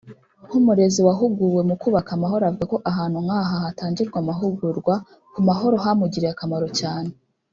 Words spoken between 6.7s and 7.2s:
cyane